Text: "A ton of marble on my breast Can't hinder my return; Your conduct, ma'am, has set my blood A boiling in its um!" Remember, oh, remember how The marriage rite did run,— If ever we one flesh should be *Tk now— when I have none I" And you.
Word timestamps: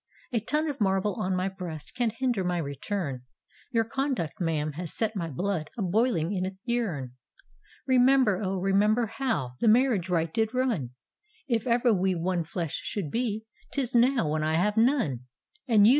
"A 0.33 0.39
ton 0.39 0.67
of 0.67 0.81
marble 0.81 1.13
on 1.21 1.35
my 1.35 1.47
breast 1.47 1.93
Can't 1.93 2.13
hinder 2.13 2.43
my 2.43 2.57
return; 2.57 3.21
Your 3.71 3.83
conduct, 3.83 4.41
ma'am, 4.41 4.71
has 4.71 4.91
set 4.95 5.15
my 5.15 5.29
blood 5.29 5.69
A 5.77 5.83
boiling 5.83 6.33
in 6.33 6.43
its 6.43 6.59
um!" 6.67 7.11
Remember, 7.85 8.41
oh, 8.43 8.55
remember 8.59 9.05
how 9.05 9.51
The 9.59 9.67
marriage 9.67 10.09
rite 10.09 10.33
did 10.33 10.55
run,— 10.55 10.95
If 11.47 11.67
ever 11.67 11.93
we 11.93 12.15
one 12.15 12.43
flesh 12.43 12.79
should 12.83 13.11
be 13.11 13.45
*Tk 13.75 13.93
now— 13.93 14.27
when 14.31 14.41
I 14.41 14.55
have 14.55 14.75
none 14.75 15.25
I" 15.69 15.73
And 15.73 15.85
you. 15.85 15.89